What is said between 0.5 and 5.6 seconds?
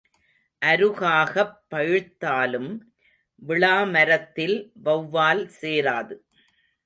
அருகாகப் பழுத்தாலும் விளாமரத்தில் வெளவால்